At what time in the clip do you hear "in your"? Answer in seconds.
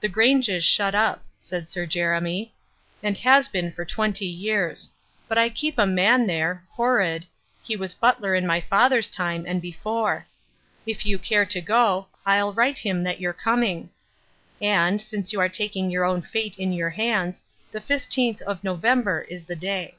16.58-16.88